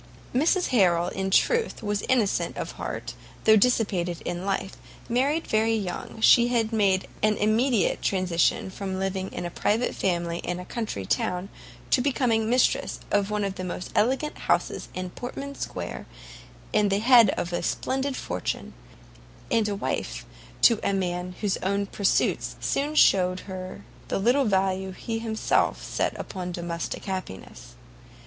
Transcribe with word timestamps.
Mrs 0.33 0.69
Harrel, 0.69 1.09
in 1.09 1.29
truth, 1.29 1.83
was 1.83 2.01
innocent 2.09 2.57
of 2.57 2.71
heart, 2.71 3.13
though 3.43 3.55
dissipated 3.55 4.19
in 4.25 4.47
life; 4.47 4.75
married 5.07 5.45
very 5.45 5.75
young, 5.75 6.19
she 6.21 6.47
had 6.47 6.73
made 6.73 7.07
an 7.21 7.37
immediate 7.37 8.01
transition 8.01 8.71
from 8.71 8.97
living 8.97 9.31
in 9.31 9.45
a 9.45 9.51
private 9.51 9.93
family 9.93 10.41
and 10.43 10.59
a 10.59 10.65
country 10.65 11.05
town, 11.05 11.49
to 11.91 12.01
becoming 12.01 12.49
mistress 12.49 12.99
of 13.11 13.29
one 13.29 13.43
of 13.43 13.53
the 13.53 13.63
most 13.63 13.91
elegant 13.93 14.35
houses 14.49 14.89
in 14.95 15.11
Portman 15.11 15.53
square, 15.53 16.07
at 16.73 16.89
the 16.89 16.97
head 16.97 17.29
of 17.37 17.53
a 17.53 17.61
splendid 17.61 18.17
fortune, 18.17 18.73
and 19.51 19.67
wife 19.79 20.25
to 20.63 20.79
a 20.81 20.93
man 20.93 21.35
whose 21.41 21.57
own 21.57 21.85
pursuits 21.85 22.55
soon 22.59 22.95
showed 22.95 23.41
her 23.41 23.83
the 24.07 24.17
little 24.17 24.45
value 24.45 24.93
he 24.93 25.19
himself 25.19 25.83
set 25.83 26.19
upon 26.19 26.51
domestic 26.51 27.05
happiness. 27.05 27.75